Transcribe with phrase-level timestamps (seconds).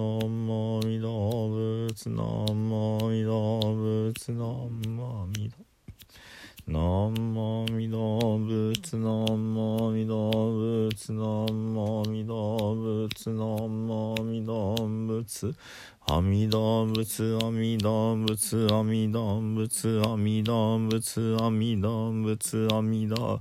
[0.00, 5.70] 仏ナムアミダ仏ナムアミダ仏ナムアミダ
[6.70, 15.54] 南無阿弥陀仏南無阿弥陀仏南無阿弥陀仏南無阿弥陀仏
[16.06, 23.40] 阿弥陀仏阿弥陀仏阿弥陀仏阿弥陀仏阿弥陀仏阿弥陀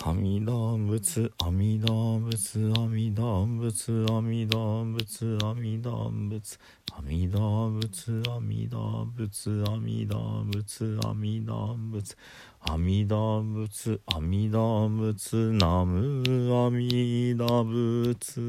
[0.00, 6.58] 阿弥陀仏阿弥陀仏阿弥陀仏阿弥陀仏阿弥陀仏
[6.92, 12.16] 阿弥陀仏阿弥陀仏阿弥陀仏阿弥陀仏
[12.60, 18.40] 阿弥陀仏阿弥陀仏ナム阿弥陀仏。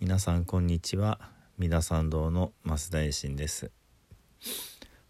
[0.00, 1.20] 皆さんこんにちは。
[1.58, 3.70] 三田参道の増田衛進です。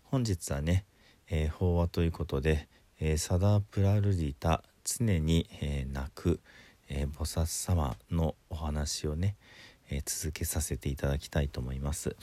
[0.02, 0.84] 本日はね、
[1.30, 2.68] えー、法話ということで、
[3.00, 6.40] えー、サダープラルディタ常に、えー、泣く、
[6.88, 9.36] え、菩薩様のお話をね、
[9.90, 12.16] え、続けさせていただきたいと思います。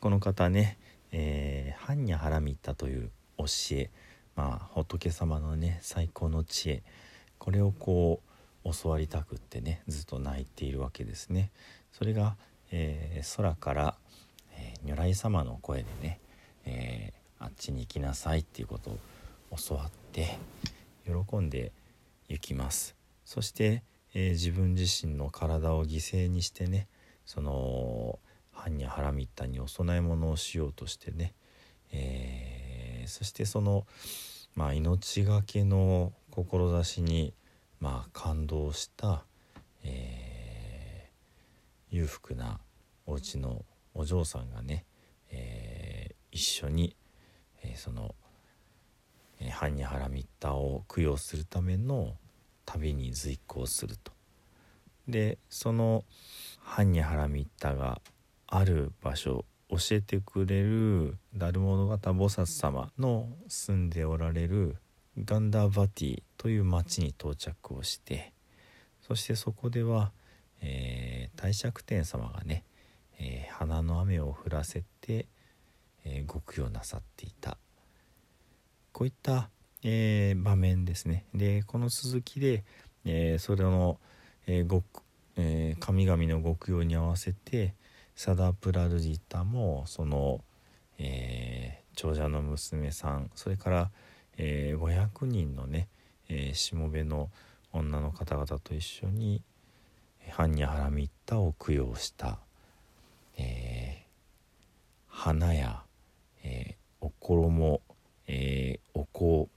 [0.00, 0.76] この方ね、
[1.12, 3.90] えー、般若ハラミッタという教え
[4.36, 6.82] まあ仏様のね最高の知恵
[7.38, 8.20] これをこ
[8.64, 11.50] う教わりたくってねずっと泣いているわけですね。
[11.92, 12.36] それが、
[12.72, 13.94] え、空から、
[14.52, 16.20] え、如来様の声でね、
[16.64, 18.98] えー、あっちに行きなさいっていうことを
[19.68, 20.38] 教わって
[21.04, 21.72] 喜んで
[22.28, 22.96] 行きます。
[23.24, 23.82] そして、
[24.14, 26.86] え自分自身の体を犠牲にしてね
[27.26, 28.18] その
[28.54, 31.34] 般若ハラミッタにお供え物をしようとしてね、
[31.92, 33.86] えそしてその、
[34.54, 37.34] まあ、命がけの志に、
[37.80, 39.24] まあ、感動した、
[39.82, 40.24] えー
[41.94, 42.58] 裕福な
[43.06, 44.84] お家のお嬢さんがね、
[45.30, 46.96] えー、一緒に、
[47.64, 48.14] えー、その、
[49.40, 52.14] え、般若ハラミッタを供養するための
[52.64, 54.12] 旅に随行すると。
[55.08, 56.04] でその
[56.64, 58.00] 般若ハラミッタが
[58.46, 64.76] ある場所教えてくれるダルモノガタ菩薩様の住んでおられる
[65.22, 68.32] ガンダーバティという町に到着をして
[69.02, 70.12] そしてそこでは
[70.66, 72.64] えー、大釈天様がね、
[73.18, 75.26] えー、花の雨を降らせて、
[76.04, 77.56] えー、ご供養なさっていた。
[78.92, 79.50] こういった、
[79.82, 81.24] えー、場面ですね。
[81.34, 82.64] でこの続きで、
[83.04, 83.98] えー、それの、
[84.46, 84.82] えーご
[85.36, 87.74] えー、神々のご供養に合わせて
[88.14, 90.44] サダプラルジータもその、
[90.98, 93.90] えー、長者の娘さんそれから、
[94.36, 95.88] えー、500人のね、
[96.28, 97.30] えー、しもべの
[97.72, 99.42] 女の方々と一緒に、
[100.30, 102.38] 般若ハラミッタを供養した、
[103.36, 104.08] えー、
[105.08, 105.83] 花や、
[107.24, 107.80] 衣、
[108.26, 109.06] えー、お
[109.46, 109.50] 香、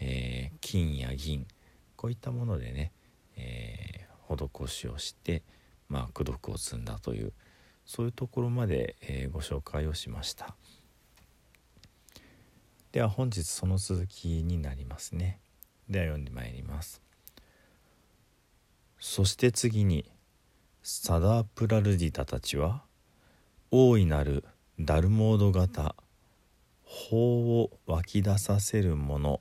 [0.00, 1.46] えー、金や銀
[1.94, 2.90] こういったものでね、
[3.36, 5.42] えー、施しをして、
[5.88, 7.32] まあ、功徳を積んだという
[7.86, 10.54] そういうところまで、え、ご紹介をしました。
[12.92, 15.40] では本日その続きになりますね。
[15.88, 17.02] では読んでまいります。
[18.98, 20.10] そして次に
[20.82, 22.82] サダープラルディタたちは
[23.70, 24.44] 大いなる
[24.78, 25.94] ダルモード型
[26.94, 29.40] 法を湧き出させるもの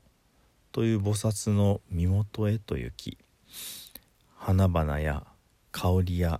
[0.71, 3.17] という菩薩の身元へと行き
[4.37, 5.27] 花々や
[5.73, 6.39] 香りや、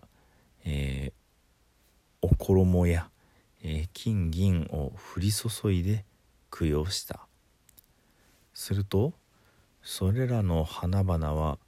[0.64, 1.14] えー、
[2.22, 3.10] お衣や、
[3.62, 6.06] えー、金銀を降り注いで
[6.50, 7.28] 供養した。
[8.54, 9.14] すると
[9.84, 11.60] それらの花々は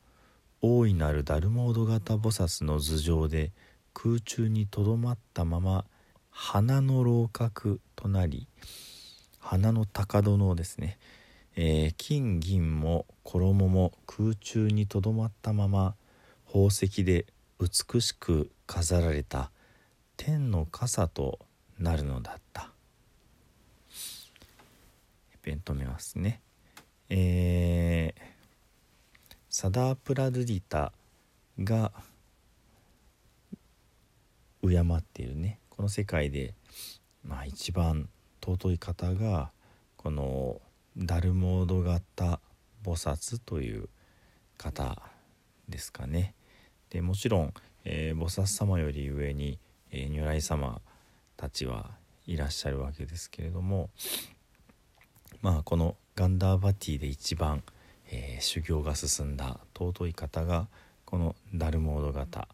[0.61, 3.51] 大いなるダルモード型菩薩の頭上で
[3.93, 5.83] 空中にとどまったまま
[6.29, 8.47] 花の楼閣となり
[9.43, 10.97] 花の高殿をですね、
[11.55, 15.95] えー、金銀も衣も空中にとどまったまま
[16.47, 17.25] 宝石で
[17.59, 19.51] 美しく飾られた
[20.17, 21.39] 天の傘と
[21.77, 22.69] なるのだった。
[25.41, 26.41] ペン止めますね。
[27.09, 28.33] えー
[29.55, 30.91] サダープラドゥリタ
[31.59, 31.91] が
[34.63, 35.59] 敬っているね。
[35.69, 36.55] この世界で、
[37.23, 38.09] まあ、一番
[38.43, 39.51] 尊い方が
[39.95, 40.59] この
[40.97, 42.41] ダルモード型
[42.83, 43.87] 菩薩という
[44.57, 45.01] 方
[45.69, 46.35] ですかね。
[46.89, 47.53] でもちろん、
[47.85, 49.59] えー、菩薩様より上に、
[49.91, 50.81] えー、如来様
[51.37, 51.91] たちは
[52.27, 53.89] いらっしゃるわけですけれども
[55.41, 57.63] まあこのガンダーバティで一番、
[58.11, 60.67] えー、修行が進んだ尊い方が
[61.05, 62.47] このダルモード型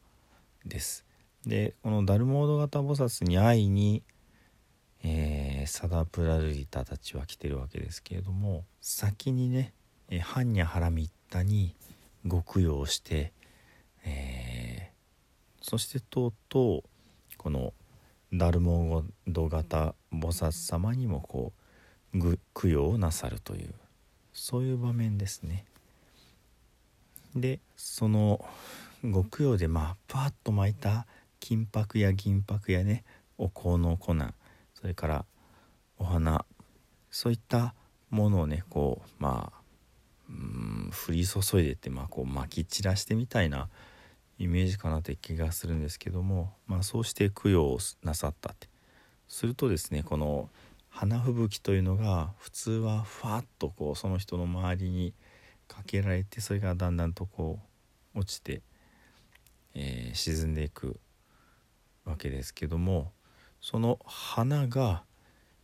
[0.65, 1.05] です。
[1.45, 4.03] でこのダルモード型菩薩に会いに、
[5.03, 9.73] えー、サダプラルリタたちは来てるわけですけれども先にね、
[10.09, 11.75] えー、ハンニャハラミッタに
[12.25, 13.31] ご供養して、
[14.05, 17.73] えー、そしてとうとうこの
[18.33, 21.53] ダルモード型菩薩様にもこ
[22.13, 23.73] う供養をなさるという
[24.33, 25.65] そういう場面ですね。
[27.35, 28.43] でその
[29.03, 31.05] ご供養でまあパッと巻いた
[31.39, 33.03] 金箔や銀箔やね
[33.37, 34.15] お香の粉
[34.73, 35.25] それから
[35.99, 36.45] お花。
[37.11, 37.75] そういった
[38.09, 39.59] ものをねこうまあ
[40.29, 43.69] うん降り注いでってまあこう撒き散らしてみたいな
[44.37, 48.67] イメージかなって気がするんですけども、まあ、そうして供養をなさったって。
[49.27, 50.49] するとですねこの
[50.89, 55.13] 花吹雪というのが普通はふわっとこうその人の周りに
[55.67, 57.59] かけられてそれがだんだんとこ
[58.15, 58.61] う落ちて、
[59.75, 60.99] えー、沈んでいく
[62.05, 63.11] わけですけども
[63.61, 65.03] その花が、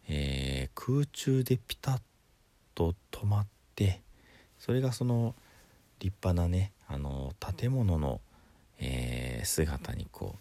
[0.08, 2.00] えー、空中でピタッ
[2.74, 4.02] と止まって
[4.60, 5.36] それがその
[6.00, 8.22] 立派なねあの建物の、
[8.80, 10.36] えー、姿にこ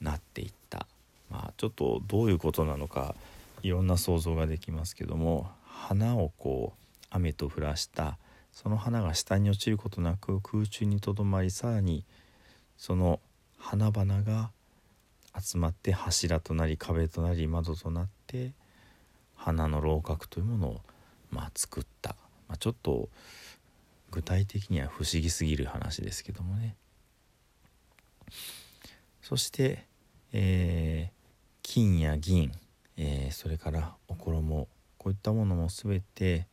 [0.00, 0.86] うなっていった、
[1.30, 3.14] まあ、ちょっとどういうことなのか
[3.62, 8.18] いろんな想像ができますけども花をこう雨と降らした
[8.52, 12.04] その花が下に落ちることなく空中にとどまりさらに
[12.76, 13.20] その
[13.58, 14.50] 花々が
[15.40, 18.52] 集まって柱となり壁となり窓となって
[19.44, 20.80] 花の楼閣というものを
[21.30, 22.16] まあ作った、
[22.48, 23.10] まあ、ちょっと
[24.10, 26.76] 具体的には不思議すぎる話ですけどもね。
[29.20, 29.86] そして、
[30.32, 31.14] えー、
[31.62, 32.52] 金や銀、
[32.96, 36.46] えー、それからお衣こういったものも全て、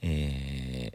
[0.00, 0.92] え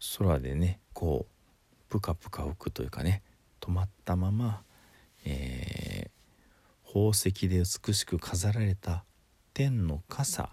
[0.00, 3.20] ー、空でねこうプカプカ浮くというかね
[3.60, 4.62] 止まったまま、
[5.26, 9.04] えー、宝石で美しく飾られた
[9.52, 10.48] 天の傘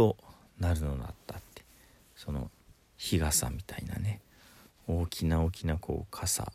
[0.00, 0.16] と
[0.58, 1.62] なるのだったって。
[2.16, 2.50] その
[2.96, 4.22] 日傘みたいなね。
[4.86, 6.50] 大きな大きなこう傘。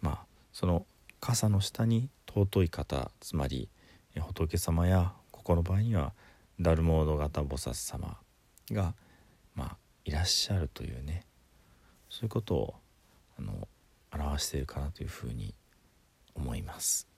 [0.00, 0.18] まあ
[0.52, 0.86] その
[1.18, 3.68] 傘の下に尊い方つまり
[4.16, 6.12] 仏様やここの場合には
[6.60, 8.16] ダルモード型菩薩様
[8.70, 8.94] が、
[9.56, 11.26] まあ、いらっしゃるというね。
[12.08, 12.74] そういうことを
[13.36, 13.66] あの
[14.12, 15.54] 表しているかなというふうに
[16.36, 17.08] 思います。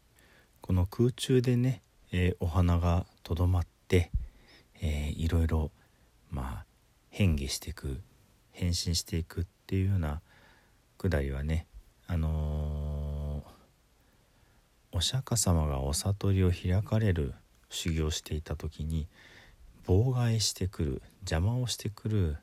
[0.62, 4.10] この空中でね、えー、お花がとどまって、
[4.80, 5.70] えー、いろいろ
[6.30, 6.64] まあ
[7.10, 8.00] 変化していく
[8.52, 10.20] 変身していくっていうような
[10.98, 11.66] くだりはね
[12.06, 17.34] あのー、お釈迦様がお悟りを開かれる
[17.70, 19.08] 修行していた時に
[19.86, 22.36] 妨害してくる邪魔をしてくる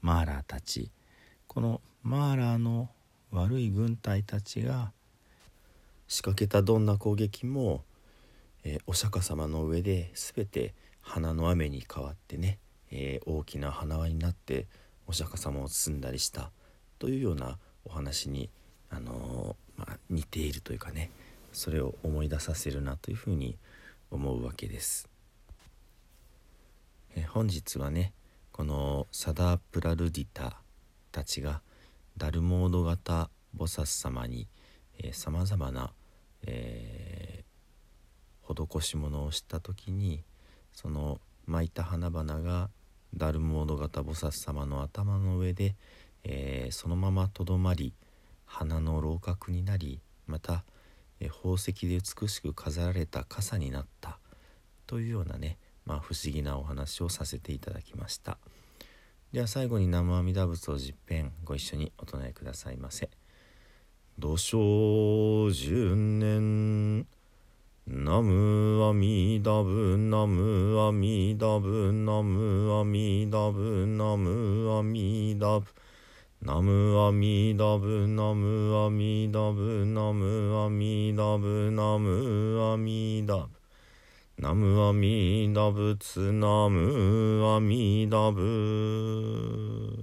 [0.00, 0.90] マーラーたち。
[1.46, 2.88] このマーラーの
[3.30, 4.92] 悪い軍隊たちが
[6.06, 7.84] 仕掛けたどんな攻撃も、
[8.64, 10.74] えー、お釈迦様の上で全て
[11.08, 12.58] 花の雨に変わってね、
[12.90, 14.66] えー、大きな花輪になって
[15.06, 16.50] お釈迦様を包んだりした
[16.98, 18.50] というようなお話に、
[18.90, 21.10] あのー、まあ、似ているというかね
[21.52, 23.56] それを思い出させるなというふうに
[24.10, 25.08] 思うわけです。
[27.16, 28.12] え本日はね
[28.52, 30.58] このサダープラルディタ
[31.10, 31.62] たちが
[32.16, 34.46] ダルモード型菩薩様に
[35.12, 35.92] さまざまな
[36.46, 40.22] えー、施し物をした時に
[40.80, 42.70] その巻いた花々が
[43.12, 45.74] ダルモード型菩薩様の頭の上で、
[46.22, 47.94] えー、そのままとどまり
[48.46, 50.62] 花の楼閣になりまた、
[51.18, 54.20] えー、宝石で美しく飾られた傘になった
[54.86, 58.38] というようなね、まあ、不思議なお話をさせていただきました
[59.32, 63.10] では最後に南無阿弥陀仏を十遍ご一緒にお唱えくださいませ。
[64.18, 67.06] 土生十年
[67.90, 75.66] ナムアミダブナムアミダブナムアミダブナムアミダブ。
[76.42, 83.48] ナムアミダブナムアミダブナムアミダブナムアミダブ。
[84.36, 89.97] ナムアミダブツナムアミダブ。